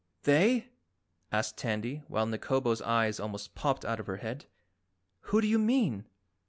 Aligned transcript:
"They?" 0.23 0.65
asked 1.31 1.57
Tandy 1.57 2.01
while 2.07 2.25
Nikobo's 2.25 2.81
eyes 2.81 3.19
almost 3.19 3.53
popped 3.53 3.85
out 3.85 3.99
of 3.99 4.07
her 4.07 4.17
head, 4.17 4.47
"Who 5.29 5.39
do 5.41 5.45
you 5.47 5.59
mean?" 5.59 6.05